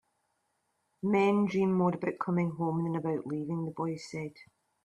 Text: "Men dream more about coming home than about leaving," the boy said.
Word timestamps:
"Men 1.03 1.45
dream 1.45 1.73
more 1.73 1.93
about 1.93 2.17
coming 2.19 2.49
home 2.55 2.85
than 2.85 2.95
about 2.95 3.27
leaving," 3.27 3.65
the 3.65 3.71
boy 3.71 3.97
said. 3.97 4.33